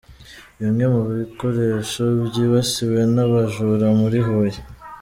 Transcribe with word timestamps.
Bimwe 0.59 0.85
mu 0.93 1.01
bikoresho 1.17 2.03
byibasiwe 2.27 2.99
n’abajura 3.13 3.87
muri 3.99 4.19
Huye. 4.27 4.59